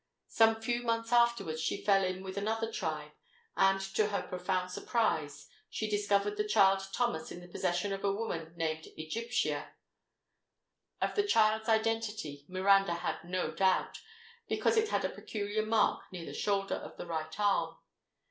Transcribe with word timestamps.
Some 0.29 0.59
few 0.59 0.81
months 0.81 1.13
afterwards 1.13 1.61
she 1.61 1.83
fell 1.85 2.03
in 2.03 2.23
with 2.23 2.35
another 2.35 2.71
tribe; 2.71 3.11
and 3.55 3.79
to 3.93 4.07
her 4.07 4.23
profound 4.23 4.71
surprise, 4.71 5.47
she 5.69 5.87
discovered 5.87 6.37
the 6.37 6.43
child 6.43 6.81
Thomas 6.91 7.31
in 7.31 7.39
the 7.39 7.47
possession 7.47 7.93
of 7.93 8.03
a 8.03 8.11
woman 8.11 8.51
named 8.55 8.87
Egyptia. 8.97 9.73
Of 10.99 11.13
the 11.13 11.21
child's 11.21 11.69
identity 11.69 12.47
Miranda 12.49 12.95
had 12.95 13.23
no 13.23 13.51
doubt, 13.51 13.99
because 14.49 14.75
it 14.75 14.89
had 14.89 15.05
a 15.05 15.09
peculiar 15.09 15.63
mark 15.63 16.11
near 16.11 16.25
the 16.25 16.33
shoulder 16.33 16.73
of 16.77 16.97
the 16.97 17.05
right 17.05 17.39
arm. 17.39 17.77